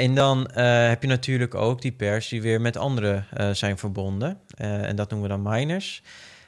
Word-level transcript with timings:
En 0.00 0.14
dan 0.14 0.46
eh, 0.46 0.88
heb 0.88 1.02
je 1.02 1.08
natuurlijk 1.08 1.54
ook 1.54 1.82
die 1.82 1.92
pairs 1.92 2.28
die 2.28 2.42
weer 2.42 2.60
met 2.60 2.76
andere 2.76 3.24
eh, 3.32 3.50
zijn 3.50 3.78
verbonden. 3.78 4.40
Eh, 4.54 4.88
en 4.88 4.96
dat 4.96 5.10
noemen 5.10 5.28
we 5.28 5.34
dan 5.34 5.52
miners. 5.52 6.02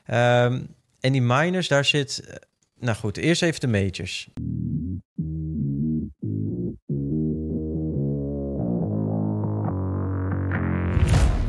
Ehm, 0.06 0.60
en 1.00 1.12
die 1.12 1.22
miners, 1.22 1.68
daar 1.68 1.84
zit... 1.84 2.40
nou 2.78 2.96
goed, 2.96 3.16
eerst 3.16 3.42
even 3.42 3.60
de 3.60 3.66
majors. 3.66 4.28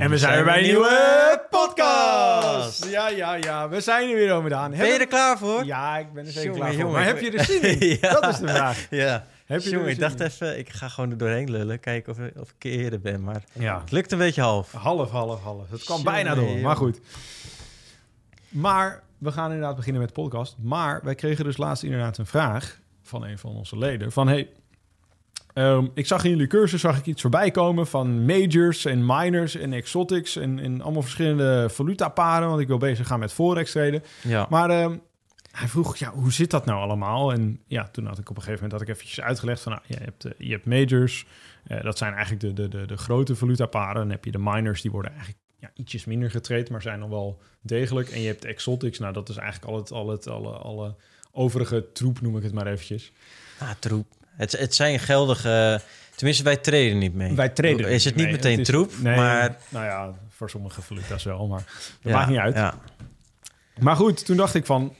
En 0.00 0.10
we 0.10 0.18
zijn 0.18 0.34
weer 0.34 0.44
bij 0.44 0.58
een 0.58 0.64
nieuwe 0.64 1.46
podcast! 1.50 2.86
Ja, 2.90 3.08
ja, 3.08 3.34
ja. 3.34 3.68
We 3.68 3.80
zijn 3.80 4.08
er 4.08 4.14
weer, 4.14 4.36
Omedaan. 4.36 4.70
Ben 4.70 4.86
je 4.86 4.98
er 4.98 5.06
klaar 5.06 5.38
voor? 5.38 5.64
Ja, 5.64 5.98
ik 5.98 6.12
ben 6.12 6.26
er 6.26 6.32
zeker 6.32 6.52
klaar 6.52 6.68
voor. 6.70 6.78
jongen, 6.78 6.94
Maar 6.94 7.04
heb 7.04 7.20
je 7.20 7.30
er 7.30 7.44
zin 7.44 7.62
in? 7.62 7.98
Ja. 8.00 8.12
Dat 8.20 8.28
is 8.28 8.38
de 8.38 8.48
vraag. 8.48 8.86
Ja. 8.90 9.26
Heb 9.46 9.60
je 9.60 9.66
er 9.70 9.74
Jongen, 9.74 9.90
ik 9.90 9.98
dacht 9.98 10.20
in? 10.20 10.26
even, 10.26 10.58
ik 10.58 10.68
ga 10.70 10.88
gewoon 10.88 11.10
er 11.10 11.16
doorheen 11.18 11.50
lullen. 11.50 11.80
Kijken 11.80 12.12
of, 12.12 12.18
of 12.40 12.54
ik 12.58 12.64
eerder 12.64 13.00
ben. 13.00 13.22
Maar 13.24 13.42
Ja, 13.52 13.80
het 13.80 13.90
lukt 13.90 14.12
een 14.12 14.18
beetje 14.18 14.40
half. 14.42 14.72
half, 14.72 15.10
half, 15.10 15.42
half. 15.42 15.70
Het 15.70 15.84
kan 15.84 16.02
bijna 16.02 16.34
door, 16.34 16.58
maar 16.58 16.76
goed. 16.76 17.00
Maar 18.48 19.02
we 19.18 19.32
gaan 19.32 19.50
inderdaad 19.52 19.76
beginnen 19.76 20.00
met 20.02 20.14
de 20.14 20.20
podcast. 20.22 20.56
Maar 20.62 21.00
wij 21.02 21.14
kregen 21.14 21.44
dus 21.44 21.56
laatst 21.56 21.82
inderdaad 21.82 22.18
een 22.18 22.26
vraag 22.26 22.78
van 23.02 23.24
een 23.24 23.38
van 23.38 23.50
onze 23.50 23.78
leden. 23.78 24.12
Van, 24.12 24.28
hey, 24.28 24.48
ehm, 25.54 25.86
ik 25.94 26.06
zag 26.06 26.24
in 26.24 26.30
jullie 26.30 26.46
cursus 26.46 26.80
zag 26.80 26.98
ik 26.98 27.06
iets 27.06 27.20
voorbij 27.20 27.50
komen 27.50 27.86
van 27.86 28.24
majors 28.24 28.84
en 28.84 29.06
minors 29.06 29.56
en 29.56 29.72
exotics 29.72 30.36
en, 30.36 30.58
en 30.58 30.80
allemaal 30.80 31.02
verschillende 31.02 31.68
valutaparen. 31.70 32.48
Want 32.48 32.60
ik 32.60 32.66
wil 32.66 32.78
bezig 32.78 33.06
gaan 33.06 33.20
met 33.20 33.32
forex 33.32 33.70
traden. 33.70 34.02
Ja. 34.22 34.46
Maar 34.50 34.70
ehm, 34.70 34.96
hij 35.50 35.68
vroeg, 35.68 35.96
ja, 35.96 36.10
hoe 36.10 36.32
zit 36.32 36.50
dat 36.50 36.64
nou 36.64 36.80
allemaal? 36.80 37.32
En 37.32 37.60
ja, 37.66 37.88
toen 37.88 38.06
had 38.06 38.18
ik 38.18 38.30
op 38.30 38.36
een 38.36 38.42
gegeven 38.42 38.62
moment 38.62 38.72
had 38.72 38.88
ik 38.88 38.94
eventjes 38.94 39.24
uitgelegd 39.24 39.62
van, 39.62 39.72
nou, 39.72 39.84
je, 39.86 39.96
hebt, 39.96 40.24
eh, 40.24 40.32
je 40.38 40.50
hebt 40.50 40.66
majors, 40.66 41.26
eh, 41.64 41.82
dat 41.82 41.98
zijn 41.98 42.12
eigenlijk 42.12 42.40
de, 42.40 42.52
de, 42.52 42.68
de, 42.68 42.86
de 42.86 42.96
grote 42.96 43.36
valutaparen. 43.36 43.94
Dan 43.94 44.10
heb 44.10 44.24
je 44.24 44.30
de 44.30 44.38
minors, 44.38 44.82
die 44.82 44.90
worden 44.90 45.10
eigenlijk 45.10 45.40
ja, 45.58 45.70
ietsjes 45.74 46.04
minder 46.04 46.30
getraind, 46.30 46.70
maar 46.70 46.82
zijn 46.82 46.98
nog 46.98 47.08
wel 47.08 47.40
degelijk. 47.60 48.08
En 48.08 48.20
je 48.20 48.26
hebt 48.26 48.44
exotics, 48.44 48.98
nou, 48.98 49.12
dat 49.12 49.28
is 49.28 49.36
eigenlijk 49.36 49.72
al 49.72 49.78
het, 49.78 49.90
al 49.90 50.08
het 50.08 50.28
alle, 50.28 50.50
alle 50.50 50.94
overige 51.32 51.92
troep, 51.92 52.20
noem 52.20 52.36
ik 52.36 52.42
het 52.42 52.52
maar 52.52 52.66
eventjes. 52.66 53.12
Ah, 53.58 53.70
troep. 53.78 54.06
Het, 54.36 54.52
het 54.52 54.74
zijn 54.74 54.98
geldige... 54.98 55.80
Tenminste, 56.14 56.44
wij 56.44 56.56
treden 56.56 56.98
niet 56.98 57.14
mee. 57.14 57.34
Wij 57.34 57.48
traden 57.48 57.88
Is 57.88 58.04
het 58.04 58.14
niet 58.14 58.24
mee. 58.24 58.34
meteen 58.34 58.60
is- 58.60 58.66
troep, 58.66 58.92
nee, 59.00 59.16
maar... 59.16 59.56
Nou 59.68 59.84
ja, 59.84 60.12
voor 60.28 60.50
sommige 60.50 60.82
valuta's 60.82 61.24
wel, 61.24 61.46
maar 61.46 61.64
dat 62.02 62.12
ja, 62.12 62.18
maakt 62.18 62.28
niet 62.28 62.38
uit. 62.38 62.54
Ja. 62.54 62.74
Maar 63.78 63.96
goed, 63.96 64.24
toen 64.24 64.36
dacht 64.36 64.54
ik 64.54 64.66
van, 64.66 64.94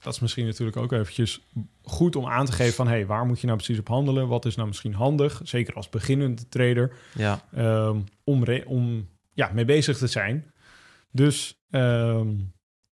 dat 0.00 0.14
is 0.14 0.20
misschien 0.20 0.46
natuurlijk 0.46 0.76
ook 0.76 0.92
eventjes 0.92 1.40
goed 1.82 2.16
om 2.16 2.26
aan 2.26 2.46
te 2.46 2.52
geven 2.52 2.74
van, 2.74 2.88
hey, 2.88 3.06
waar 3.06 3.26
moet 3.26 3.40
je 3.40 3.46
nou 3.46 3.58
precies 3.58 3.78
op 3.78 3.88
handelen? 3.88 4.28
Wat 4.28 4.44
is 4.44 4.54
nou 4.56 4.68
misschien 4.68 4.94
handig, 4.94 5.40
zeker 5.44 5.74
als 5.74 5.88
beginnende 5.88 6.48
trader, 6.48 6.92
ja. 7.14 7.40
ehm, 7.54 7.98
om, 8.24 8.44
om 8.66 9.08
ja, 9.32 9.50
mee 9.52 9.64
bezig 9.64 9.98
te 9.98 10.06
zijn. 10.06 10.52
Dus 11.10 11.60
ehm, 11.70 12.28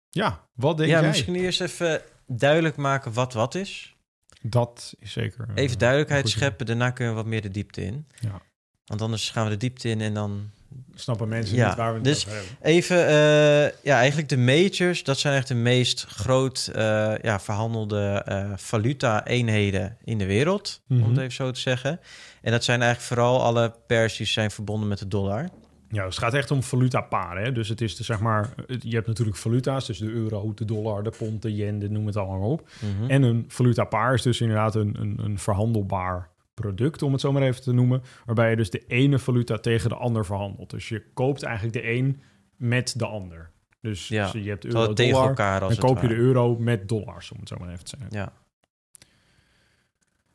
ja, 0.09 0.47
wat 0.53 0.77
denk 0.77 0.89
ja, 0.89 0.99
jij? 0.99 1.07
misschien 1.07 1.35
eerst 1.35 1.61
even 1.61 2.01
duidelijk 2.27 2.75
maken 2.75 3.13
wat 3.13 3.33
wat 3.33 3.55
is. 3.55 3.95
Dat 4.41 4.93
is 4.99 5.11
zeker. 5.11 5.45
eh, 5.55 5.63
Even 5.63 5.77
duidelijkheid 5.77 6.29
scheppen, 6.29 6.65
daarna 6.65 6.89
kunnen 6.91 7.13
we 7.13 7.19
wat 7.21 7.29
meer 7.29 7.41
de 7.41 7.51
diepte 7.51 7.83
in. 7.85 8.07
Ja. 8.19 8.41
Want 8.85 9.01
anders 9.01 9.29
gaan 9.29 9.43
we 9.43 9.49
de 9.49 9.57
diepte 9.57 9.89
in 9.89 10.01
en 10.01 10.13
dan... 10.13 10.49
Snappen 10.95 11.27
mensen 11.27 11.55
Ja, 11.55 11.67
niet 11.67 11.77
waar 11.77 11.89
we 11.89 11.95
het 11.95 12.03
dus- 12.03 12.25
over 12.25 12.37
hebben. 12.37 12.55
Even, 12.61 13.07
eh, 13.07 13.83
ja, 13.83 13.97
eigenlijk 13.97 14.29
de 14.29 14.37
majors, 14.37 15.03
dat 15.03 15.19
zijn 15.19 15.35
echt 15.35 15.47
de 15.47 15.53
meest 15.55 16.03
groot 16.05 16.69
eh, 16.73 17.13
ja, 17.21 17.39
verhandelde 17.39 18.21
eh, 18.25 18.51
valuta-eenheden 18.55 19.97
in 20.03 20.17
de 20.17 20.25
wereld, 20.25 20.81
om 20.89 20.97
Mhm. 20.97 21.09
het 21.09 21.17
even 21.17 21.31
zo 21.31 21.51
te 21.51 21.59
zeggen. 21.59 21.99
En 22.41 22.51
dat 22.51 22.63
zijn 22.63 22.81
eigenlijk 22.81 23.13
vooral 23.13 23.43
alle 23.43 23.73
pairs 23.87 24.17
die 24.17 24.27
zijn 24.27 24.51
verbonden 24.51 24.87
met 24.89 24.99
de 24.99 25.07
dollar. 25.07 25.49
Ja, 25.91 26.05
dus 26.05 26.15
het 26.15 26.23
gaat 26.23 26.33
echt 26.33 26.51
om 26.51 26.63
valutaparen. 26.63 27.43
Hè? 27.43 27.51
Dus 27.51 27.69
het 27.69 27.81
is 27.81 27.95
de, 27.95 28.03
zeg 28.03 28.19
maar, 28.19 28.53
je 28.79 28.95
hebt 28.95 29.07
natuurlijk 29.07 29.37
valuta's, 29.37 29.87
dus 29.87 29.97
de 29.97 30.09
euro, 30.11 30.53
de 30.53 30.65
dollar, 30.65 31.03
de 31.03 31.13
pond, 31.17 31.41
de 31.41 31.55
yen, 31.55 31.79
de, 31.79 31.89
noem 31.89 32.05
het 32.05 32.15
allemaal 32.15 32.51
op. 32.51 32.69
Mhm. 32.79 33.09
En 33.09 33.23
een 33.23 33.45
valutapaar 33.47 34.13
is 34.13 34.21
dus 34.21 34.41
inderdaad 34.41 34.75
een, 34.75 34.95
een, 34.99 35.19
een 35.23 35.39
verhandelbaar 35.39 36.29
product, 36.53 37.01
om 37.01 37.11
het 37.11 37.21
zo 37.21 37.31
maar 37.31 37.41
even 37.41 37.61
te 37.61 37.73
noemen. 37.73 38.01
Waarbij 38.25 38.49
je 38.49 38.55
dus 38.55 38.69
de 38.69 38.83
ene 38.87 39.19
valuta 39.19 39.57
tegen 39.57 39.89
de 39.89 39.95
ander 39.95 40.25
verhandelt. 40.25 40.69
Dus 40.69 40.89
je 40.89 41.03
koopt 41.13 41.43
eigenlijk 41.43 41.73
de 41.73 41.91
een 41.91 42.21
met 42.55 42.93
de 42.97 43.05
ander. 43.05 43.51
Dus, 43.81 44.07
Ja, 44.07 44.31
dus 44.31 44.43
je 44.43 44.49
hebt 44.49 44.65
euro, 44.65 44.93
tegen 44.93 45.13
dollar, 45.13 45.29
elkaar 45.29 45.61
als 45.61 45.75
dan 45.75 45.85
koop 45.85 46.01
je 46.01 46.07
de 46.07 46.15
euro 46.15 46.57
met 46.57 46.87
dollars, 46.87 47.31
om 47.31 47.39
het 47.39 47.47
zo 47.47 47.55
maar 47.59 47.69
even 47.69 47.83
te 47.83 47.97
zeggen. 47.97 48.17
Ja. 48.17 48.33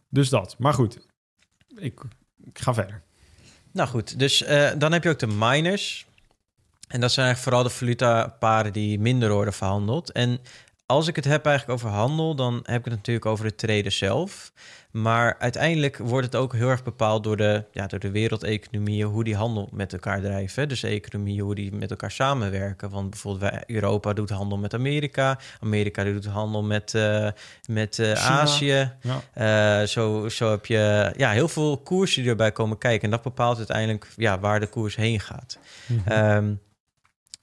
Dus 0.08 0.28
dat. 0.28 0.56
Maar 0.58 0.74
goed, 0.74 1.06
ik, 1.76 2.00
ik 2.44 2.58
ga 2.58 2.74
verder. 2.74 3.02
Nou 3.74 3.88
goed, 3.88 4.18
dus 4.18 4.42
eh, 4.42 4.70
dan 4.78 4.92
heb 4.92 5.02
je 5.02 5.08
ook 5.08 5.18
de 5.18 5.26
miners. 5.26 6.06
En 6.88 7.00
dat 7.00 7.12
zijn 7.12 7.26
eigenlijk 7.26 7.38
vooral 7.38 7.62
de 7.62 7.78
valuta-paren 7.78 8.72
die 8.72 9.00
minder 9.00 9.32
worden 9.32 9.54
verhandeld. 9.54 10.12
En 10.12 10.38
als 10.86 11.08
ik 11.08 11.16
het 11.16 11.24
heb 11.24 11.46
eigenlijk 11.46 11.80
over 11.80 11.90
handel, 11.96 12.34
dan 12.34 12.54
heb 12.62 12.78
ik 12.78 12.84
het 12.84 12.94
natuurlijk 12.94 13.26
over 13.26 13.44
het 13.44 13.58
traden 13.58 13.92
zelf. 13.92 14.52
Maar 14.90 15.36
uiteindelijk 15.38 15.98
wordt 15.98 16.26
het 16.26 16.36
ook 16.36 16.52
heel 16.52 16.68
erg 16.68 16.82
bepaald 16.82 17.24
door 17.24 17.36
de, 17.36 17.64
ja, 17.72 17.86
door 17.86 17.98
de 17.98 18.10
wereldeconomieën, 18.10 19.06
hoe 19.06 19.24
die 19.24 19.36
handel 19.36 19.68
met 19.72 19.92
elkaar 19.92 20.20
drijven. 20.20 20.68
Dus 20.68 20.82
economieën, 20.82 21.40
hoe 21.40 21.54
die 21.54 21.72
met 21.72 21.90
elkaar 21.90 22.10
samenwerken. 22.10 22.90
Want 22.90 23.10
bijvoorbeeld 23.10 23.50
wij, 23.50 23.62
Europa 23.66 24.12
doet 24.12 24.30
handel 24.30 24.58
met 24.58 24.74
Amerika. 24.74 25.38
Amerika 25.60 26.04
doet 26.04 26.26
handel 26.26 26.62
met, 26.62 26.94
eh, 26.94 27.28
met 27.68 27.98
eh. 27.98 28.12
Azië. 28.12 28.92
Ja. 29.00 29.80
Eh, 29.80 29.86
zo, 29.86 30.28
zo 30.28 30.50
heb 30.50 30.66
je 30.66 31.12
ja, 31.16 31.30
heel 31.30 31.48
veel 31.48 31.78
koersen 31.78 32.22
die 32.22 32.30
erbij 32.30 32.52
komen 32.52 32.78
kijken. 32.78 33.04
En 33.04 33.10
dat 33.10 33.22
bepaalt 33.22 33.56
uiteindelijk 33.56 34.06
ja, 34.16 34.38
waar 34.38 34.60
de 34.60 34.66
koers 34.66 34.96
heen 34.96 35.20
gaat. 35.20 35.58
Ehm, 36.04 36.52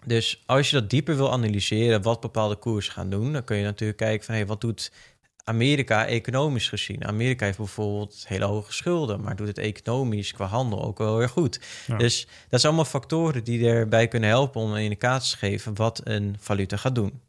dus 0.05 0.43
als 0.45 0.69
je 0.69 0.79
dat 0.79 0.89
dieper 0.89 1.15
wil 1.15 1.31
analyseren, 1.31 2.01
wat 2.01 2.19
bepaalde 2.19 2.55
koersen 2.55 2.93
gaan 2.93 3.09
doen, 3.09 3.33
dan 3.33 3.43
kun 3.43 3.57
je 3.57 3.63
natuurlijk 3.63 3.99
kijken 3.99 4.25
van 4.25 4.35
hey, 4.35 4.45
wat 4.45 4.61
doet 4.61 4.91
Amerika 5.43 6.05
economisch 6.05 6.69
gezien? 6.69 7.05
Amerika 7.05 7.45
heeft 7.45 7.57
bijvoorbeeld 7.57 8.23
hele 8.27 8.45
hoge 8.45 8.73
schulden, 8.73 9.21
maar 9.21 9.35
doet 9.35 9.47
het 9.47 9.57
economisch 9.57 10.33
qua 10.33 10.45
handel 10.45 10.83
ook 10.83 10.97
wel 10.97 11.17
weer 11.17 11.29
goed. 11.29 11.59
Ja. 11.87 11.97
Dus 11.97 12.27
dat 12.49 12.59
zijn 12.59 12.73
allemaal 12.73 12.91
factoren 12.91 13.43
die 13.43 13.67
erbij 13.67 14.07
kunnen 14.07 14.29
helpen 14.29 14.61
om 14.61 14.71
een 14.71 14.83
indicatie 14.83 15.31
te 15.31 15.37
geven 15.37 15.75
wat 15.75 16.01
een 16.03 16.35
valuta 16.39 16.77
gaat 16.77 16.95
doen. 16.95 17.21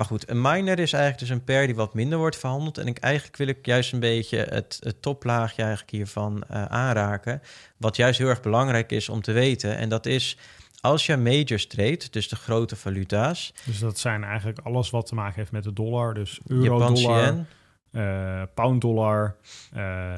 Maar 0.00 0.08
goed, 0.08 0.30
een 0.30 0.40
miner 0.40 0.78
is 0.78 0.92
eigenlijk 0.92 1.18
dus 1.18 1.28
een 1.28 1.44
pair 1.44 1.66
die 1.66 1.74
wat 1.74 1.94
minder 1.94 2.18
wordt 2.18 2.36
verhandeld. 2.36 2.78
En 2.78 2.86
ik, 2.86 2.98
eigenlijk 2.98 3.36
wil 3.36 3.48
ik 3.48 3.66
juist 3.66 3.92
een 3.92 4.00
beetje 4.00 4.38
het, 4.38 4.78
het 4.80 5.02
toplaagje 5.02 5.62
eigenlijk 5.62 5.90
hiervan 5.90 6.42
eh, 6.48 6.64
aanraken. 6.64 7.42
Wat 7.76 7.96
juist 7.96 8.18
heel 8.18 8.28
erg 8.28 8.40
belangrijk 8.40 8.92
is 8.92 9.08
om 9.08 9.22
te 9.22 9.32
weten. 9.32 9.76
En 9.76 9.88
dat 9.88 10.06
is, 10.06 10.36
als 10.80 11.06
je 11.06 11.16
majors 11.16 11.66
treedt, 11.66 12.12
dus 12.12 12.28
de 12.28 12.36
grote 12.36 12.76
valuta's, 12.76 13.52
Dus 13.64 13.78
dat 13.78 13.98
zijn 13.98 14.24
eigenlijk 14.24 14.58
alles 14.58 14.90
wat 14.90 15.06
te 15.06 15.14
maken 15.14 15.34
heeft 15.34 15.52
met 15.52 15.64
de 15.64 15.72
dollar. 15.72 16.14
Dus 16.14 16.40
euro, 16.46 16.92
dollar, 16.92 17.46
eh, 17.90 18.42
pound 18.54 18.80
dollar, 18.80 19.36
eh 19.72 20.12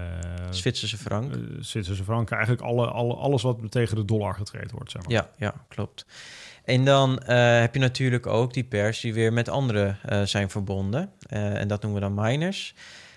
Zwitserse 0.51 0.99
frank. 0.99 1.33
eh, 1.35 1.39
Zwitserse 1.61 2.05
franken. 2.05 2.37
Eigenlijk 2.37 2.67
alle, 2.67 2.87
alle, 2.87 3.15
alles 3.15 3.43
wat 3.43 3.59
tegen 3.69 3.97
de 3.97 4.05
dollar 4.05 4.35
getraind 4.35 4.71
wordt, 4.71 4.91
zeg 4.91 5.03
maar. 5.03 5.13
Ja, 5.13 5.31
ja, 5.37 5.55
klopt. 5.69 6.07
En 6.65 6.85
dan 6.85 7.23
heb 7.25 7.75
je 7.75 7.81
natuurlijk 7.81 8.27
ook 8.27 8.55
die 8.55 8.65
pairs 8.65 9.01
die 9.01 9.15
weer 9.15 9.33
met 9.33 9.49
andere 9.49 9.97
eh, 10.03 10.23
zijn 10.23 10.51
verbonden. 10.51 11.11
En 11.29 11.69
dat 11.69 11.83
noemen 11.83 12.01
we 12.01 12.07
dan 12.07 12.25
miners. 12.25 12.75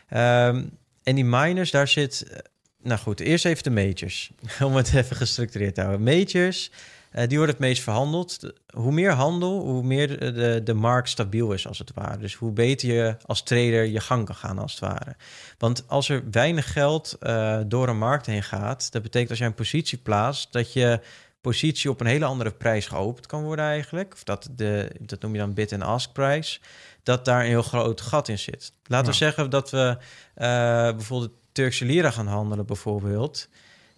Ehm, 0.07 0.63
en 1.03 1.15
die 1.15 1.25
miners, 1.25 1.71
daar 1.71 1.87
zit... 1.87 2.43
nou 2.81 2.99
goed, 2.99 3.19
eerst 3.19 3.45
even 3.45 3.63
de 3.63 3.69
majors. 3.69 4.31
Om 4.67 4.75
het 4.75 4.93
even 4.93 5.15
gestructureerd 5.15 5.75
te 5.75 5.81
houden. 5.81 6.03
Majors, 6.03 6.71
eh, 7.15 7.27
die 7.27 7.37
worden 7.37 7.55
het 7.55 7.63
meest 7.65 7.83
verhandeld. 7.83 8.41
De- 8.41 8.55
hoe 8.73 8.91
meer 8.91 9.11
handel, 9.11 9.61
hoe 9.61 9.83
meer 9.83 10.19
de, 10.19 10.31
de, 10.31 10.61
de 10.63 10.73
markt 10.73 11.09
stabiel 11.09 11.51
is 11.51 11.67
als 11.67 11.79
het 11.79 11.91
ware. 11.93 12.17
Dus 12.17 12.33
hoe 12.33 12.51
beter 12.51 12.93
je 12.93 13.17
als 13.25 13.43
trader 13.43 13.85
je 13.85 13.99
gang 13.99 14.25
kan 14.25 14.35
gaan 14.35 14.59
als 14.59 14.71
het 14.71 14.81
ware. 14.81 15.15
Want 15.57 15.83
als 15.87 16.09
er 16.09 16.23
weinig 16.31 16.71
geld 16.71 17.17
eh, 17.19 17.59
door 17.67 17.87
een 17.87 17.97
markt 17.97 18.25
heen 18.25 18.43
gaat... 18.43 18.91
dat 18.91 19.01
betekent 19.01 19.29
als 19.29 19.39
jij 19.39 19.47
een 19.47 19.53
positie 19.53 19.97
plaatst... 19.97 20.53
dat 20.53 20.73
je 20.73 20.99
positie 21.41 21.89
op 21.89 21.99
een 21.99 22.07
hele 22.07 22.25
andere 22.25 22.51
prijs 22.51 22.87
geopend 22.87 23.25
kan 23.25 23.43
worden 23.43 23.65
eigenlijk. 23.65 24.13
Of 24.13 24.23
dat, 24.23 24.49
de, 24.51 24.91
dat 24.99 25.21
noem 25.21 25.33
je 25.33 25.39
dan 25.39 25.53
bid- 25.53 25.71
en 25.71 25.81
ask-prijs. 25.81 26.61
Dat 27.03 27.25
daar 27.25 27.39
een 27.39 27.47
heel 27.47 27.61
groot 27.61 28.01
gat 28.01 28.27
in 28.27 28.39
zit. 28.39 28.73
Laten 28.83 29.11
we 29.11 29.17
zeggen 29.17 29.49
dat 29.49 29.69
we 29.69 29.97
eh, 30.33 30.45
bijvoorbeeld 30.91 31.33
Turkse 31.51 31.85
lira 31.85 32.11
gaan 32.11 32.27
handelen 32.27 32.65
bijvoorbeeld. 32.65 33.47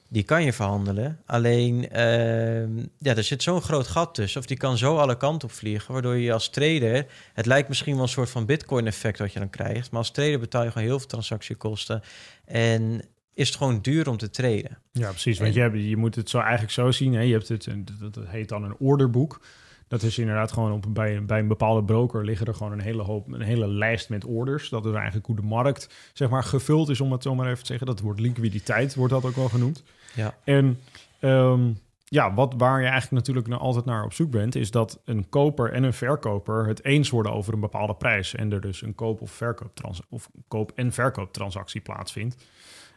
Die 0.07 0.24
kan 0.24 0.44
je 0.44 0.54
verhandelen. 0.54 1.19
Alleen, 1.25 1.89
ehm, 1.89 2.77
ja, 2.98 3.15
er 3.15 3.24
zit 3.24 3.44
zo'n 3.44 3.62
groot 3.62 3.88
gat 3.88 4.13
tussen. 4.13 4.39
Of 4.39 4.48
die 4.48 4.57
kan 4.57 4.77
zo 4.77 4.98
alle 4.98 5.18
kanten 5.18 5.48
op 5.48 5.54
vliegen. 5.54 5.94
Waardoor 5.94 6.15
je 6.15 6.33
als 6.33 6.50
trader... 6.50 7.06
Het 7.33 7.45
lijkt 7.45 7.68
misschien 7.68 7.94
wel 7.94 8.04
een 8.04 8.09
soort 8.09 8.30
van 8.30 8.45
bitcoin-effect 8.45 9.19
wat 9.19 9.33
je 9.33 9.39
dan 9.39 9.50
krijgt. 9.50 9.92
Maar 9.92 10.00
als 10.00 10.12
trader 10.12 10.39
betaal 10.39 10.63
je 10.63 10.71
gewoon 10.71 10.88
heel 10.88 11.00
veel 11.00 11.07
transactiekosten. 11.07 12.01
En 12.45 13.01
is 13.33 13.48
het 13.48 13.57
gewoon 13.57 13.81
duur 13.81 14.09
om 14.09 14.18
te 14.18 14.30
traden. 14.30 14.77
Ja, 14.92 15.09
precies. 15.09 15.39
Want 15.39 15.54
je, 15.54 15.59
hebt, 15.59 15.75
je 15.75 15.98
moet 15.98 16.15
het 16.15 16.30
zo 16.30 16.39
eigenlijk 16.39 16.71
zo 16.71 16.92
zien. 16.92 17.13
Hè? 17.13 17.21
Je 17.21 17.33
hebt 17.33 17.48
het, 17.48 17.68
dat, 18.00 18.13
dat 18.13 18.27
heet 18.27 18.50
dan 18.50 18.63
een 18.63 18.75
orderboek. 18.77 19.39
Dat 19.88 20.04
is 20.04 20.18
inderdaad 20.18 20.51
gewoon 20.51 20.72
op, 20.72 20.86
bij, 20.89 21.25
bij 21.25 21.39
een 21.39 21.48
bepaalde 21.48 21.84
broker 21.84 22.25
liggen 22.25 22.48
er 22.48 22.56
gewoon 22.56 22.72
een 22.72 22.81
hele 22.81 23.04
hoop, 23.04 23.31
een 23.31 23.42
hele 23.42 23.68
lijst 23.68 24.10
met 24.10 24.25
orders. 24.25 24.69
Dat 24.69 24.86
is 24.86 24.94
eigenlijk 24.94 25.25
hoe 25.25 25.36
de 25.36 25.42
markt 25.42 26.12
zeg 26.13 26.30
maar 26.30 26.44
gevuld 26.44 26.89
is, 26.89 27.01
om 27.01 27.12
het 27.12 27.24
zo 27.24 27.36
maar 27.36 27.48
even 27.48 27.60
te 27.60 27.66
zeggen. 27.66 27.88
Dat 27.88 28.00
wordt 28.00 28.19
liquiditeit, 28.19 28.95
wordt 28.95 29.13
dat 29.13 29.25
ook 29.25 29.36
wel 29.36 29.50
genoemd. 29.50 29.84
Ja. 30.16 30.36
En 30.44 30.80
ehm, 31.19 31.69
ja, 32.10 32.34
wat, 32.34 32.54
waar 32.57 32.80
je 32.81 32.88
eigenlijk 32.88 33.12
natuurlijk 33.12 33.48
naar, 33.48 33.60
altijd 33.60 33.86
naar 33.86 34.04
op 34.04 34.13
zoek 34.13 34.31
bent, 34.31 34.56
is 34.56 34.72
dat 34.72 35.01
een 35.06 35.30
koper 35.30 35.72
en 35.72 35.84
een 35.84 35.94
verkoper 35.94 36.68
het 36.68 36.84
eens 36.84 37.10
worden 37.10 37.31
over 37.31 37.54
een 37.54 37.60
bepaalde 37.60 37.95
prijs. 37.95 38.36
En 38.36 38.51
er 38.51 38.62
dus 38.62 38.81
een 38.81 38.95
koop- 38.95 39.22
of, 39.22 39.31
verkooptrans 39.31 40.01
of 40.10 40.30
koop- 40.48 40.72
en 40.75 40.92
verkooptransactie 40.92 41.81
plaatsvindt. 41.81 42.45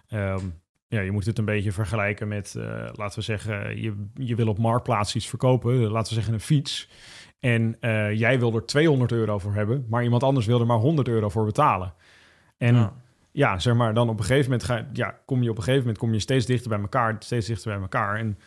Ehm, 0.09 0.47
ja, 0.91 1.01
je 1.01 1.11
moet 1.11 1.27
het 1.27 1.39
een 1.39 1.45
beetje 1.45 1.73
vergelijken 1.73 2.29
met, 2.29 2.55
uh, 2.57 2.65
laten 2.93 3.19
we 3.19 3.25
zeggen, 3.25 3.81
je, 3.81 4.07
je 4.15 4.35
wil 4.35 4.49
op 4.49 4.59
Marktplaats 4.59 5.15
iets 5.15 5.29
verkopen, 5.29 5.77
laten 5.77 6.09
we 6.09 6.15
zeggen 6.15 6.35
een 6.35 6.41
fiets. 6.41 6.89
En 7.39 7.77
uh, 7.81 8.13
jij 8.13 8.39
wil 8.39 8.55
er 8.55 8.67
200 8.67 9.13
euro 9.13 9.39
voor 9.39 9.55
hebben, 9.55 9.87
maar 9.89 10.03
iemand 10.03 10.23
anders 10.23 10.47
wil 10.47 10.61
er 10.61 10.67
maar 10.67 10.79
100 10.79 11.09
euro 11.09 11.29
voor 11.29 11.45
betalen. 11.45 11.95
En 12.57 12.75
ja. 12.75 12.93
ja, 13.33 13.59
zeg 13.59 13.75
maar, 13.75 13.95
dan 13.95 14.09
op 14.09 14.19
een 14.19 14.25
gegeven 14.25 14.51
moment 14.51 14.65
ga, 14.65 14.89
ja, 14.93 15.19
kom 15.25 15.43
je 15.43 15.51
op 15.51 15.57
een 15.57 15.63
gegeven 15.63 15.83
moment 15.83 15.99
kom 15.99 16.13
je 16.13 16.21
steeds 16.21 16.47
dichter 16.47 16.69
bij 16.69 16.81
elkaar, 16.81 17.17
steeds 17.19 17.47
dichter 17.47 17.73
bij 17.73 17.81
elkaar. 17.81 18.19
En 18.19 18.39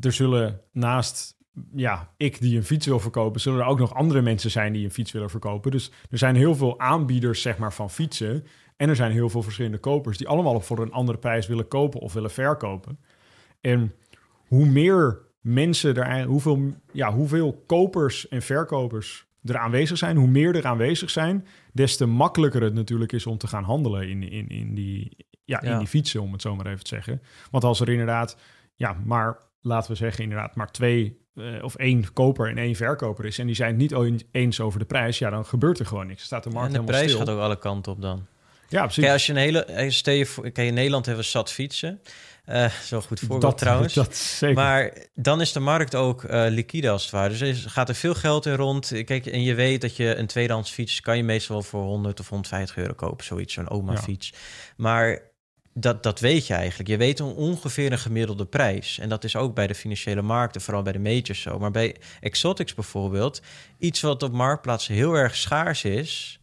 er 0.00 0.12
zullen 0.12 0.60
naast 0.72 1.38
ja, 1.74 2.12
ik 2.16 2.40
die 2.40 2.56
een 2.56 2.64
fiets 2.64 2.86
wil 2.86 3.00
verkopen, 3.00 3.40
zullen 3.40 3.60
er 3.60 3.66
ook 3.66 3.78
nog 3.78 3.94
andere 3.94 4.22
mensen 4.22 4.50
zijn 4.50 4.72
die 4.72 4.84
een 4.84 4.90
fiets 4.90 5.12
willen 5.12 5.30
verkopen. 5.30 5.70
Dus 5.70 5.92
er 6.10 6.18
zijn 6.18 6.36
heel 6.36 6.54
veel 6.54 6.80
aanbieders 6.80 7.42
zeg 7.42 7.58
maar, 7.58 7.72
van 7.72 7.90
fietsen. 7.90 8.44
En 8.80 8.88
er 8.88 8.96
zijn 8.96 9.12
heel 9.12 9.28
veel 9.28 9.42
verschillende 9.42 9.78
kopers 9.78 10.18
die 10.18 10.28
allemaal 10.28 10.54
op 10.54 10.62
voor 10.62 10.78
een 10.78 10.92
andere 10.92 11.18
prijs 11.18 11.46
willen 11.46 11.68
kopen 11.68 12.00
of 12.00 12.12
willen 12.12 12.30
verkopen. 12.30 12.98
En 13.60 13.94
hoe 14.46 14.66
meer 14.66 15.18
mensen 15.40 15.96
er, 15.96 16.24
hoeveel, 16.24 16.74
ja, 16.92 17.12
hoeveel 17.12 17.62
kopers 17.66 18.28
en 18.28 18.42
verkopers 18.42 19.26
er 19.44 19.58
aanwezig 19.58 19.98
zijn, 19.98 20.16
hoe 20.16 20.28
meer 20.28 20.56
er 20.56 20.66
aanwezig 20.66 21.10
zijn, 21.10 21.46
des 21.72 21.96
te 21.96 22.06
makkelijker 22.06 22.62
het 22.62 22.74
natuurlijk 22.74 23.12
is 23.12 23.26
om 23.26 23.38
te 23.38 23.46
gaan 23.46 23.64
handelen 23.64 24.08
in, 24.08 24.30
in, 24.30 24.48
in, 24.48 24.74
die, 24.74 25.26
ja, 25.44 25.60
in 25.62 25.78
die 25.78 25.86
fietsen, 25.86 26.22
om 26.22 26.32
het 26.32 26.42
zo 26.42 26.56
maar 26.56 26.66
even 26.66 26.84
te 26.84 26.94
zeggen. 26.94 27.22
Want 27.50 27.64
als 27.64 27.80
er 27.80 27.88
inderdaad, 27.88 28.36
ja, 28.74 28.96
maar 29.04 29.38
laten 29.60 29.90
we 29.90 29.96
zeggen, 29.96 30.22
inderdaad, 30.22 30.54
maar 30.54 30.70
twee 30.70 31.18
uh, 31.34 31.64
of 31.64 31.74
één 31.74 32.12
koper 32.12 32.48
en 32.48 32.58
één 32.58 32.74
verkoper 32.74 33.24
is 33.24 33.38
en 33.38 33.46
die 33.46 33.54
zijn 33.54 33.80
het 33.80 33.92
niet 33.92 34.24
eens 34.30 34.60
over 34.60 34.78
de 34.78 34.84
prijs, 34.84 35.18
ja, 35.18 35.30
dan 35.30 35.44
gebeurt 35.44 35.78
er 35.78 35.86
gewoon 35.86 36.06
niks. 36.06 36.22
Staat 36.22 36.44
de 36.44 36.50
markt 36.50 36.74
en 36.74 36.80
de 36.80 36.86
prijs 36.86 37.10
stil. 37.10 37.18
gaat 37.18 37.34
ook 37.34 37.40
alle 37.40 37.58
kanten 37.58 37.92
op 37.92 38.02
dan. 38.02 38.26
Ja, 38.70 38.82
precies. 38.82 39.02
Kijk, 39.02 39.12
als 39.12 39.26
je 39.26 39.32
een 39.32 39.38
hele, 39.38 39.64
eh, 39.64 39.90
stel 39.90 40.14
je 40.14 40.26
voor, 40.26 40.50
kijk, 40.50 40.68
in 40.68 40.74
Nederland 40.74 41.06
hebben 41.06 41.24
we 41.24 41.30
zat 41.30 41.52
fietsen. 41.52 42.00
Uh, 42.46 42.70
zo 42.70 43.00
goed 43.00 43.20
voorbeeld 43.20 43.42
dat, 43.42 43.58
trouwens. 43.58 43.94
Dat 43.94 44.16
zeker. 44.16 44.56
Maar 44.56 44.92
dan 45.14 45.40
is 45.40 45.52
de 45.52 45.60
markt 45.60 45.94
ook 45.94 46.22
uh, 46.22 46.44
liquide 46.48 46.90
als 46.90 47.02
het 47.02 47.10
ware. 47.10 47.36
Dus 47.36 47.64
er 47.64 47.70
gaat 47.70 47.88
er 47.88 47.94
veel 47.94 48.14
geld 48.14 48.46
in 48.46 48.54
rond. 48.54 48.92
Kijk, 49.04 49.26
en 49.26 49.42
je 49.42 49.54
weet 49.54 49.80
dat 49.80 49.96
je 49.96 50.16
een 50.16 50.26
tweedehands 50.26 50.70
fiets 50.70 51.00
kan 51.00 51.16
je 51.16 51.22
meestal 51.22 51.54
wel 51.54 51.64
voor 51.64 51.82
100 51.82 52.20
of 52.20 52.28
150 52.28 52.76
euro 52.76 52.92
kopen. 52.94 53.24
Zoiets, 53.24 53.54
zo'n 53.54 53.68
oma 53.68 53.96
fiets. 53.96 54.28
Ja. 54.28 54.36
Maar 54.76 55.22
dat, 55.74 56.02
dat 56.02 56.20
weet 56.20 56.46
je 56.46 56.54
eigenlijk. 56.54 56.88
Je 56.88 56.96
weet 56.96 57.20
ongeveer 57.20 57.92
een 57.92 57.98
gemiddelde 57.98 58.46
prijs. 58.46 58.98
En 58.98 59.08
dat 59.08 59.24
is 59.24 59.36
ook 59.36 59.54
bij 59.54 59.66
de 59.66 59.74
financiële 59.74 60.22
markten, 60.22 60.60
vooral 60.60 60.82
bij 60.82 60.92
de 60.92 60.98
majors 60.98 61.40
zo. 61.40 61.58
Maar 61.58 61.70
bij 61.70 61.96
exotics 62.20 62.74
bijvoorbeeld, 62.74 63.42
iets 63.78 64.00
wat 64.00 64.22
op 64.22 64.32
marktplaatsen 64.32 64.94
heel 64.94 65.14
erg 65.14 65.36
schaars 65.36 65.84
is... 65.84 66.40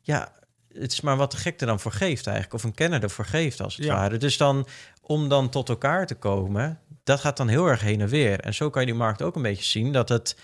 Ja, 0.00 0.32
het 0.72 0.92
is 0.92 1.00
maar 1.00 1.16
wat 1.16 1.30
de 1.30 1.36
gek 1.36 1.60
er 1.60 1.66
dan 1.66 1.80
voor 1.80 1.92
geeft 1.92 2.26
eigenlijk. 2.26 2.54
Of 2.54 2.64
een 2.64 2.74
kenner 2.74 3.02
ervoor 3.02 3.24
geeft, 3.24 3.60
als 3.60 3.76
het 3.76 3.84
ja. 3.84 3.94
ware. 3.94 4.16
Dus 4.16 4.36
dan, 4.36 4.66
om 5.00 5.28
dan 5.28 5.48
tot 5.48 5.68
elkaar 5.68 6.06
te 6.06 6.14
komen, 6.14 6.78
dat 7.04 7.20
gaat 7.20 7.36
dan 7.36 7.48
heel 7.48 7.66
erg 7.66 7.80
heen 7.80 8.00
en 8.00 8.08
weer. 8.08 8.40
En 8.40 8.54
zo 8.54 8.70
kan 8.70 8.80
je 8.82 8.88
die 8.88 8.96
markt 8.96 9.22
ook 9.22 9.36
een 9.36 9.42
beetje 9.42 9.64
zien 9.64 9.92
dat 9.92 10.08
het... 10.08 10.36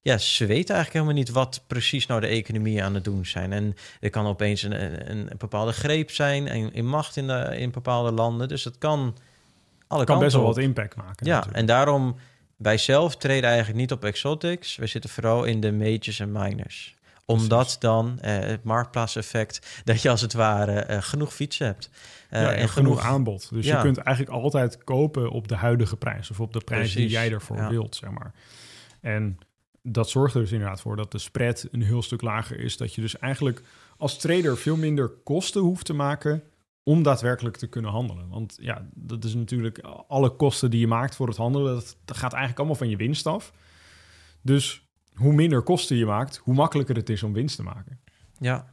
Ja, 0.00 0.18
ze 0.18 0.46
weten 0.46 0.74
eigenlijk 0.74 0.92
helemaal 0.92 1.14
niet 1.14 1.30
wat 1.30 1.62
precies 1.66 2.06
nou 2.06 2.20
de 2.20 2.26
economie 2.26 2.82
aan 2.82 2.94
het 2.94 3.04
doen 3.04 3.26
zijn. 3.26 3.52
En 3.52 3.76
er 4.00 4.10
kan 4.10 4.26
opeens 4.26 4.62
een, 4.62 4.82
een, 4.82 5.10
een 5.10 5.38
bepaalde 5.38 5.72
greep 5.72 6.10
zijn 6.10 6.48
en 6.48 6.72
in 6.72 6.86
macht 6.86 7.16
in, 7.16 7.26
de, 7.26 7.56
in 7.56 7.70
bepaalde 7.70 8.12
landen. 8.12 8.48
Dus 8.48 8.64
het 8.64 8.78
kan 8.78 9.16
alle 9.86 10.04
kan 10.04 10.18
best 10.18 10.34
wel 10.34 10.44
wat 10.44 10.58
impact 10.58 10.96
maken. 10.96 11.26
Ja, 11.26 11.34
natuurlijk. 11.34 11.58
en 11.58 11.66
daarom 11.66 12.16
wij 12.56 12.78
zelf 12.78 13.16
treden 13.16 13.48
eigenlijk 13.48 13.78
niet 13.78 13.92
op 13.92 14.04
exotics. 14.04 14.76
We 14.76 14.86
zitten 14.86 15.10
vooral 15.10 15.44
in 15.44 15.60
de 15.60 15.72
majors 15.72 16.20
en 16.20 16.32
minors 16.32 16.94
omdat 17.24 17.76
dan 17.78 18.18
uh, 18.24 18.38
het 18.38 18.64
marktplaatseffect, 18.64 19.66
dat 19.84 20.02
je 20.02 20.10
als 20.10 20.20
het 20.20 20.32
ware 20.32 20.86
uh, 20.90 21.02
genoeg 21.02 21.34
fietsen 21.34 21.66
hebt. 21.66 21.90
Uh, 22.30 22.40
ja, 22.40 22.50
en, 22.50 22.56
en 22.56 22.68
genoeg, 22.68 22.72
genoeg, 22.72 23.00
aanbod. 23.00 23.48
Dus 23.52 23.66
ja. 23.66 23.76
je 23.76 23.82
kunt 23.82 23.98
eigenlijk 23.98 24.36
altijd 24.36 24.84
kopen 24.84 25.30
op 25.30 25.48
de 25.48 25.56
huidige 25.56 25.96
prijs 25.96 26.30
of 26.30 26.40
op 26.40 26.52
de 26.52 26.60
prijs 26.64 26.92
Precies. 26.92 27.10
die 27.10 27.18
jij 27.18 27.32
ervoor 27.32 27.56
ja. 27.56 27.68
wilt, 27.68 27.96
zeg 27.96 28.10
maar. 28.10 28.34
En 29.00 29.38
dat 29.82 30.10
zorgt 30.10 30.34
er 30.34 30.40
dus 30.40 30.52
inderdaad 30.52 30.80
voor 30.80 30.96
dat 30.96 31.12
de 31.12 31.18
spread 31.18 31.68
een 31.70 31.82
heel 31.82 32.02
stuk 32.02 32.22
lager 32.22 32.58
is. 32.58 32.76
Dat 32.76 32.94
je 32.94 33.00
dus 33.00 33.18
eigenlijk 33.18 33.62
als 33.96 34.18
trader 34.18 34.56
veel 34.56 34.76
minder 34.76 35.08
kosten 35.08 35.60
hoeft 35.60 35.84
te 35.84 35.92
maken 35.92 36.42
om 36.82 37.02
daadwerkelijk 37.02 37.56
te 37.56 37.66
kunnen 37.66 37.90
handelen. 37.90 38.28
Want 38.28 38.56
ja, 38.60 38.86
dat 38.94 39.24
is 39.24 39.34
natuurlijk 39.34 39.78
alle 40.08 40.30
kosten 40.30 40.70
die 40.70 40.80
je 40.80 40.86
maakt 40.86 41.16
voor 41.16 41.28
het 41.28 41.36
handelen, 41.36 41.74
dat, 41.74 41.96
dat 42.04 42.16
gaat 42.16 42.32
eigenlijk 42.32 42.58
allemaal 42.58 42.78
van 42.78 42.88
je 42.88 42.96
winst 42.96 43.26
af. 43.26 43.52
Dus 44.42 44.83
hoe 45.14 45.32
minder 45.32 45.62
kosten 45.62 45.96
je 45.96 46.06
maakt, 46.06 46.36
hoe 46.36 46.54
makkelijker 46.54 46.96
het 46.96 47.10
is 47.10 47.22
om 47.22 47.32
winst 47.32 47.56
te 47.56 47.62
maken. 47.62 48.00
Ja. 48.38 48.72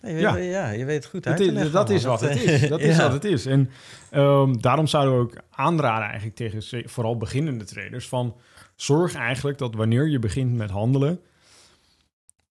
Je 0.00 0.12
weet, 0.12 0.20
ja. 0.20 0.36
ja, 0.36 0.70
je 0.70 0.84
weet 0.84 1.02
het 1.02 1.06
goed. 1.06 1.24
Het 1.24 1.40
is, 1.40 1.70
dat 1.70 1.90
is 1.90 2.04
wat 2.04 2.20
het 2.20 2.42
is. 2.42 2.68
Dat 2.68 2.80
is 2.80 2.96
ja. 2.96 3.02
wat 3.02 3.12
het 3.12 3.24
is. 3.24 3.46
En 3.46 3.70
um, 4.14 4.60
daarom 4.60 4.86
zouden 4.86 5.14
we 5.14 5.20
ook 5.20 5.36
aanraden 5.50 6.06
eigenlijk 6.06 6.36
tegen 6.36 6.88
vooral 6.90 7.16
beginnende 7.16 7.64
traders 7.64 8.08
van 8.08 8.36
zorg 8.74 9.14
eigenlijk 9.14 9.58
dat 9.58 9.74
wanneer 9.74 10.08
je 10.08 10.18
begint 10.18 10.52
met 10.52 10.70
handelen, 10.70 11.20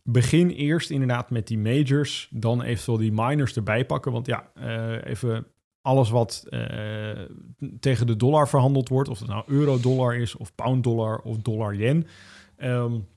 begin 0.04 0.50
eerst 0.50 0.90
inderdaad 0.90 1.30
met 1.30 1.48
die 1.48 1.58
majors, 1.58 2.28
dan 2.32 2.62
eventueel 2.62 2.98
die 2.98 3.12
minors 3.12 3.56
erbij 3.56 3.86
pakken. 3.86 4.12
Want 4.12 4.26
ja, 4.26 4.52
uh, 4.58 5.06
even 5.06 5.48
alles 5.82 6.10
wat 6.10 6.46
uh, 6.50 7.20
tegen 7.80 8.08
de 8.08 8.16
dollar 8.16 8.50
verhandeld 8.50 8.90
wordt, 8.90 9.10
of 9.10 9.20
het 9.20 9.28
nou 9.28 9.44
euro-dollar 9.48 10.16
is, 10.16 10.36
of 10.36 10.56
pound-dollar 10.56 11.20
of 11.20 11.38
dollar-yen, 11.38 12.08
um, 12.58 13.08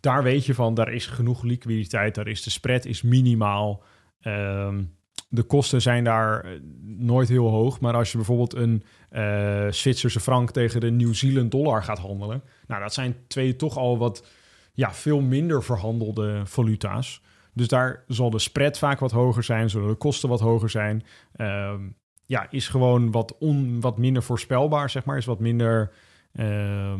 daar 0.00 0.22
weet 0.22 0.46
je 0.46 0.54
van, 0.54 0.74
daar 0.74 0.92
is 0.92 1.06
genoeg 1.06 1.42
liquiditeit, 1.42 2.14
daar 2.14 2.28
is 2.28 2.42
de 2.42 2.50
spread 2.50 2.84
is 2.84 3.02
minimaal. 3.02 3.82
Um, 4.22 4.96
de 5.28 5.42
kosten 5.42 5.82
zijn 5.82 6.04
daar 6.04 6.60
nooit 6.82 7.28
heel 7.28 7.48
hoog, 7.48 7.80
maar 7.80 7.94
als 7.94 8.10
je 8.10 8.16
bijvoorbeeld 8.16 8.54
een 8.54 8.82
uh, 9.12 9.70
Zwitserse 9.70 10.20
frank 10.20 10.50
tegen 10.50 10.80
de 10.80 10.90
Nieuw-Zeeland 10.90 11.50
dollar 11.50 11.82
gaat 11.82 11.98
handelen, 11.98 12.42
nou 12.66 12.82
dat 12.82 12.94
zijn 12.94 13.16
twee 13.26 13.56
toch 13.56 13.76
al 13.76 13.98
wat 13.98 14.26
ja, 14.72 14.92
veel 14.92 15.20
minder 15.20 15.62
verhandelde 15.62 16.40
valuta's. 16.44 17.22
Dus 17.54 17.68
daar 17.68 18.04
zal 18.06 18.30
de 18.30 18.38
spread 18.38 18.78
vaak 18.78 18.98
wat 18.98 19.10
hoger 19.10 19.42
zijn, 19.42 19.70
zullen 19.70 19.88
de 19.88 19.94
kosten 19.94 20.28
wat 20.28 20.40
hoger 20.40 20.70
zijn. 20.70 21.04
Um, 21.36 21.96
ja, 22.28 22.46
is 22.50 22.68
gewoon 22.68 23.10
wat, 23.10 23.36
on, 23.38 23.80
wat 23.80 23.98
minder 23.98 24.22
voorspelbaar, 24.22 24.90
zeg 24.90 25.04
maar. 25.04 25.16
Is 25.16 25.24
wat 25.24 25.40
minder 25.40 25.90
uh, 26.32 26.94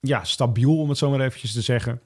ja, 0.00 0.24
stabiel, 0.24 0.78
om 0.78 0.88
het 0.88 0.98
zo 0.98 1.10
maar 1.10 1.20
eventjes 1.20 1.52
te 1.52 1.60
zeggen. 1.60 2.00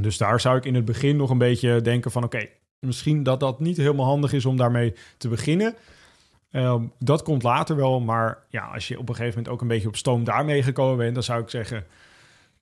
Dus 0.00 0.18
daar 0.18 0.40
zou 0.40 0.56
ik 0.56 0.64
in 0.64 0.74
het 0.74 0.84
begin 0.84 1.16
nog 1.16 1.30
een 1.30 1.38
beetje 1.38 1.80
denken 1.80 2.10
van... 2.10 2.24
oké, 2.24 2.48
misschien 2.78 3.22
dat 3.22 3.40
dat 3.40 3.60
niet 3.60 3.76
helemaal 3.76 4.06
handig 4.06 4.32
is 4.32 4.44
om 4.44 4.56
daarmee 4.56 4.94
te 5.16 5.28
beginnen. 5.28 5.74
Uh, 6.50 6.82
dat 6.98 7.22
komt 7.22 7.42
later 7.42 7.76
wel, 7.76 8.00
maar 8.00 8.44
ja, 8.48 8.64
als 8.64 8.88
je 8.88 8.98
op 8.98 9.08
een 9.08 9.14
gegeven 9.14 9.36
moment 9.36 9.54
ook 9.54 9.60
een 9.60 9.68
beetje 9.68 9.88
op 9.88 9.96
stoom 9.96 10.24
daarmee 10.24 10.62
gekomen 10.62 10.96
bent... 10.96 11.14
dan 11.14 11.22
zou 11.22 11.42
ik 11.42 11.50
zeggen... 11.50 11.86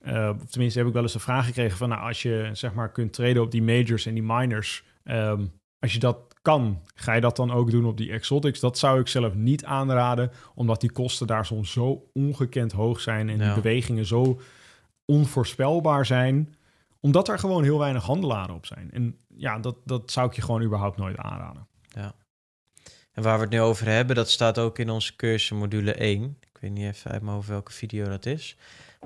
Uh, 0.02 0.30
tenminste 0.50 0.78
heb 0.78 0.88
ik 0.88 0.94
wel 0.94 1.02
eens 1.02 1.12
de 1.12 1.18
vraag 1.18 1.46
gekregen 1.46 1.76
van... 1.76 1.88
nou, 1.88 2.02
als 2.02 2.22
je 2.22 2.50
zeg 2.52 2.74
maar 2.74 2.92
kunt 2.92 3.12
treden 3.12 3.42
op 3.42 3.50
die 3.50 3.62
majors 3.62 4.06
en 4.06 4.14
die 4.14 4.22
minors... 4.22 4.84
Um, 5.04 5.52
als 5.78 5.92
je 5.92 5.98
dat 5.98 6.29
kan, 6.42 6.82
ga 6.94 7.12
je 7.12 7.20
dat 7.20 7.36
dan 7.36 7.50
ook 7.50 7.70
doen 7.70 7.84
op 7.84 7.96
die 7.96 8.10
exotics? 8.10 8.60
Dat 8.60 8.78
zou 8.78 9.00
ik 9.00 9.08
zelf 9.08 9.34
niet 9.34 9.64
aanraden, 9.64 10.30
omdat 10.54 10.80
die 10.80 10.92
kosten 10.92 11.26
daar 11.26 11.46
soms 11.46 11.72
zo 11.72 12.10
ongekend 12.12 12.72
hoog 12.72 13.00
zijn 13.00 13.28
en 13.28 13.38
ja. 13.38 13.44
die 13.44 13.62
bewegingen 13.62 14.06
zo 14.06 14.40
onvoorspelbaar 15.04 16.06
zijn, 16.06 16.54
omdat 17.00 17.28
er 17.28 17.38
gewoon 17.38 17.62
heel 17.62 17.78
weinig 17.78 18.04
handelaren 18.04 18.54
op 18.54 18.66
zijn. 18.66 18.90
En 18.92 19.18
ja, 19.36 19.58
dat, 19.58 19.76
dat 19.84 20.10
zou 20.10 20.28
ik 20.28 20.34
je 20.34 20.42
gewoon 20.42 20.62
überhaupt 20.62 20.96
nooit 20.96 21.16
aanraden. 21.16 21.66
Ja. 21.88 22.14
En 23.12 23.22
waar 23.22 23.36
we 23.36 23.42
het 23.42 23.52
nu 23.52 23.60
over 23.60 23.86
hebben, 23.86 24.16
dat 24.16 24.30
staat 24.30 24.58
ook 24.58 24.78
in 24.78 24.90
onze 24.90 25.16
cursus 25.16 25.58
module 25.58 25.92
1. 25.92 26.36
Ik 26.40 26.58
weet 26.60 26.70
niet 26.70 26.84
even 26.86 27.10
uit 27.10 27.22
mijn 27.22 27.34
hoofd 27.34 27.48
welke 27.48 27.72
video 27.72 28.08
dat 28.08 28.26
is. 28.26 28.56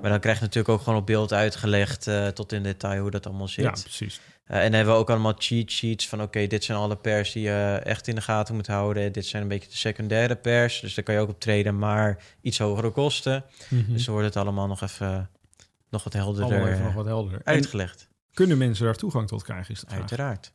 Maar 0.01 0.09
dan 0.09 0.19
krijg 0.19 0.37
je 0.37 0.43
natuurlijk 0.43 0.73
ook 0.73 0.81
gewoon 0.81 0.99
op 0.99 1.05
beeld 1.05 1.33
uitgelegd 1.33 2.07
uh, 2.07 2.27
tot 2.27 2.51
in 2.51 2.63
detail 2.63 3.01
hoe 3.01 3.11
dat 3.11 3.25
allemaal 3.25 3.47
zit. 3.47 3.63
Ja, 3.63 3.71
precies. 3.71 4.19
Uh, 4.47 4.57
en 4.57 4.63
dan 4.63 4.73
hebben 4.73 4.93
we 4.93 4.99
ook 4.99 5.09
allemaal 5.09 5.33
cheat 5.37 5.71
sheets 5.71 6.07
van 6.07 6.21
oké, 6.21 6.47
dit 6.47 6.63
zijn 6.63 6.77
alle 6.77 6.95
pers 6.95 7.31
die 7.31 7.43
je 7.43 7.81
echt 7.83 8.07
in 8.07 8.15
de 8.15 8.21
gaten 8.21 8.55
moet 8.55 8.67
houden. 8.67 9.11
Dit 9.11 9.25
zijn 9.25 9.41
een 9.41 9.47
beetje 9.47 9.69
de 9.69 9.75
secundaire 9.75 10.35
pers, 10.35 10.79
dus 10.79 10.93
daar 10.93 11.03
kan 11.03 11.15
je 11.15 11.21
ook 11.21 11.29
op 11.29 11.39
treden, 11.39 11.77
maar 11.77 12.23
iets 12.41 12.57
hogere 12.57 12.91
kosten. 12.91 13.45
Mm 13.69 13.83
-hmm. 13.83 13.93
Dus 13.93 14.05
dan 14.05 14.13
wordt 14.13 14.33
het 14.33 14.43
allemaal 14.43 14.67
nog 14.67 14.81
even 14.81 15.29
nog 15.89 16.03
wat 16.03 16.13
helderder, 16.13 16.67
even 16.67 16.83
nog 16.83 16.93
wat 16.93 17.05
helderder. 17.05 17.41
uitgelegd. 17.43 18.01
En 18.01 18.33
kunnen 18.33 18.57
mensen 18.57 18.85
daar 18.85 18.95
toegang 18.95 19.27
tot 19.27 19.43
krijgen? 19.43 19.73
Is 19.73 19.83
Uiteraard. 19.87 20.53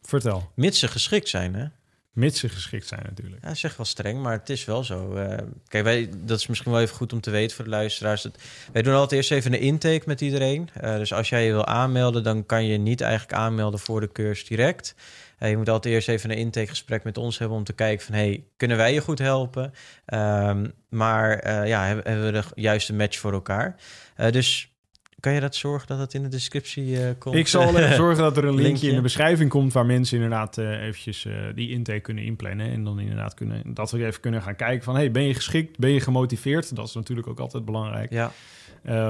Vertel. 0.00 0.52
Mits 0.54 0.78
ze 0.78 0.88
geschikt 0.88 1.28
zijn, 1.28 1.54
hè? 1.54 1.66
Mits 2.16 2.40
ze 2.40 2.48
geschikt 2.48 2.86
zijn 2.86 3.02
natuurlijk. 3.08 3.44
Ja, 3.44 3.54
zeg 3.54 3.76
wel 3.76 3.86
streng, 3.86 4.22
maar 4.22 4.32
het 4.32 4.50
is 4.50 4.64
wel 4.64 4.84
zo. 4.84 5.16
Uh, 5.16 5.36
kijk, 5.68 5.84
wij, 5.84 6.10
dat 6.18 6.38
is 6.38 6.46
misschien 6.46 6.72
wel 6.72 6.80
even 6.80 6.96
goed 6.96 7.12
om 7.12 7.20
te 7.20 7.30
weten 7.30 7.56
voor 7.56 7.64
de 7.64 7.70
luisteraars. 7.70 8.28
Wij 8.72 8.82
doen 8.82 8.94
altijd 8.94 9.12
eerst 9.12 9.30
even 9.30 9.52
een 9.52 9.60
intake 9.60 10.02
met 10.06 10.20
iedereen. 10.20 10.68
Uh, 10.82 10.96
dus 10.96 11.12
als 11.12 11.28
jij 11.28 11.44
je 11.44 11.52
wil 11.52 11.66
aanmelden, 11.66 12.22
dan 12.22 12.46
kan 12.46 12.64
je 12.64 12.78
niet 12.78 13.00
eigenlijk 13.00 13.32
aanmelden 13.32 13.80
voor 13.80 14.00
de 14.00 14.12
cursus 14.12 14.48
direct. 14.48 14.94
Uh, 15.38 15.50
je 15.50 15.56
moet 15.56 15.68
altijd 15.68 15.94
eerst 15.94 16.08
even 16.08 16.30
een 16.30 16.36
intakegesprek 16.36 17.04
met 17.04 17.18
ons 17.18 17.38
hebben 17.38 17.56
om 17.56 17.64
te 17.64 17.72
kijken 17.72 18.04
van... 18.04 18.14
hey, 18.14 18.44
kunnen 18.56 18.76
wij 18.76 18.92
je 18.92 19.00
goed 19.00 19.18
helpen? 19.18 19.72
Um, 20.06 20.72
maar 20.88 21.66
ja, 21.66 21.84
hebben, 21.84 22.04
hebben, 22.12 22.32
we 22.32 22.32
de 22.32 22.60
juiste 22.60 22.94
match 22.94 23.18
voor 23.18 23.32
elkaar? 23.32 23.76
dus 24.30 24.75
kan 25.26 25.34
je 25.34 25.40
dat 25.40 25.54
zorgen 25.54 25.88
dat 25.88 25.98
het 25.98 26.14
in 26.14 26.22
de 26.22 26.28
descriptie 26.28 26.86
uh, 26.86 27.10
komt? 27.18 27.34
Ik 27.34 27.46
zal 27.46 27.76
even 27.76 27.94
zorgen 28.04 28.22
dat 28.22 28.36
er 28.36 28.44
een 28.44 28.48
linkje, 28.48 28.66
linkje, 28.66 28.88
in 28.88 28.94
de 28.94 29.00
beschrijving 29.00 29.50
komt 29.50 29.72
waar 29.72 29.86
mensen 29.86 30.16
inderdaad 30.16 30.56
uh, 30.56 30.82
eventjes 30.82 31.24
uh, 31.24 31.54
die 31.54 31.70
intake 31.70 32.00
kunnen 32.00 32.24
inplannen 32.24 32.70
en 32.70 32.84
dan 32.84 32.98
inderdaad 32.98 33.34
kunnen 33.34 33.74
dat 33.74 33.90
we 33.90 34.06
even 34.06 34.20
kunnen 34.20 34.42
gaan 34.42 34.56
kijken 34.56 34.84
van 34.84 34.94
hey 34.94 35.10
ben 35.10 35.22
je 35.22 35.34
geschikt, 35.34 35.78
ben 35.78 35.90
je 35.90 36.00
gemotiveerd? 36.00 36.76
Dat 36.76 36.86
is 36.86 36.94
natuurlijk 36.94 37.28
ook 37.28 37.40
altijd 37.40 37.64
belangrijk. 37.64 38.10
Ja. 38.10 38.32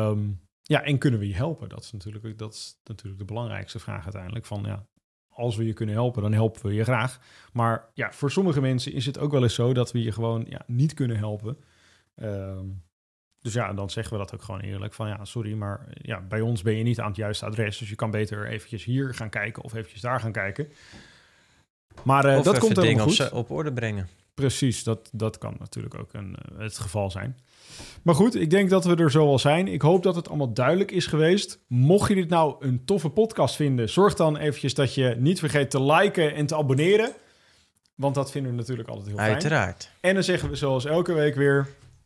Um, 0.08 0.40
ja, 0.62 0.82
en 0.82 0.98
kunnen 0.98 1.20
we 1.20 1.28
je 1.28 1.34
helpen? 1.34 1.68
Dat 1.68 1.82
is 1.82 1.92
natuurlijk 1.92 2.38
dat 2.38 2.54
is 2.54 2.80
natuurlijk 2.84 3.18
de 3.18 3.24
belangrijkste 3.24 3.78
vraag 3.78 4.04
uiteindelijk 4.04 4.46
van 4.46 4.62
ja. 4.66 4.86
Als 5.28 5.56
we 5.56 5.66
je 5.66 5.72
kunnen 5.72 5.94
helpen, 5.94 6.22
dan 6.22 6.32
helpen 6.32 6.66
we 6.66 6.74
je 6.74 6.84
graag. 6.84 7.20
Maar 7.52 7.90
ja, 7.94 8.12
voor 8.12 8.30
sommige 8.30 8.60
mensen 8.60 8.92
is 8.92 9.06
het 9.06 9.18
ook 9.18 9.32
wel 9.32 9.42
eens 9.42 9.54
zo 9.54 9.72
dat 9.72 9.92
we 9.92 10.02
je 10.02 10.12
gewoon 10.12 10.46
ja, 10.48 10.62
niet 10.66 10.94
kunnen 10.94 11.16
helpen. 11.16 11.56
Um, 12.22 12.84
dus 13.46 13.54
ja, 13.54 13.72
dan 13.72 13.90
zeggen 13.90 14.12
we 14.12 14.18
dat 14.18 14.34
ook 14.34 14.42
gewoon 14.42 14.60
eerlijk 14.60 14.94
van 14.94 15.08
ja, 15.08 15.24
sorry, 15.24 15.52
maar 15.52 15.86
ja, 16.02 16.20
bij 16.20 16.40
ons 16.40 16.62
ben 16.62 16.76
je 16.76 16.82
niet 16.82 17.00
aan 17.00 17.08
het 17.08 17.16
juiste 17.16 17.46
adres. 17.46 17.78
Dus 17.78 17.88
je 17.88 17.94
kan 17.94 18.10
beter 18.10 18.46
eventjes 18.46 18.84
hier 18.84 19.14
gaan 19.14 19.28
kijken 19.28 19.62
of 19.62 19.74
eventjes 19.74 20.00
daar 20.00 20.20
gaan 20.20 20.32
kijken. 20.32 20.68
Maar 22.02 22.26
uh, 22.26 22.42
dat 22.42 22.58
komt 22.58 22.76
helemaal 22.76 23.06
goed. 23.06 23.30
Op, 23.30 23.32
op 23.32 23.50
orde 23.50 23.72
brengen. 23.72 24.08
Precies, 24.34 24.84
dat, 24.84 25.08
dat 25.12 25.38
kan 25.38 25.56
natuurlijk 25.58 25.94
ook 25.94 26.12
een, 26.12 26.36
uh, 26.52 26.58
het 26.58 26.78
geval 26.78 27.10
zijn. 27.10 27.38
Maar 28.02 28.14
goed, 28.14 28.34
ik 28.34 28.50
denk 28.50 28.70
dat 28.70 28.84
we 28.84 28.96
er 28.96 29.10
zo 29.10 29.26
al 29.26 29.38
zijn. 29.38 29.68
Ik 29.68 29.82
hoop 29.82 30.02
dat 30.02 30.14
het 30.14 30.28
allemaal 30.28 30.52
duidelijk 30.52 30.90
is 30.90 31.06
geweest. 31.06 31.58
Mocht 31.66 32.08
je 32.08 32.14
dit 32.14 32.28
nou 32.28 32.66
een 32.66 32.84
toffe 32.84 33.08
podcast 33.08 33.56
vinden, 33.56 33.88
zorg 33.88 34.14
dan 34.14 34.36
eventjes 34.36 34.74
dat 34.74 34.94
je 34.94 35.14
niet 35.18 35.38
vergeet 35.38 35.70
te 35.70 35.82
liken 35.82 36.34
en 36.34 36.46
te 36.46 36.56
abonneren. 36.56 37.12
Want 37.94 38.14
dat 38.14 38.30
vinden 38.30 38.50
we 38.50 38.56
natuurlijk 38.56 38.88
altijd 38.88 39.06
heel 39.06 39.16
fijn. 39.16 39.32
Uiteraard. 39.32 39.90
En 40.00 40.14
dan 40.14 40.22
zeggen 40.22 40.48
we 40.48 40.56
zoals 40.56 40.84
elke 40.84 41.12
week 41.12 41.34
weer... 41.34 41.68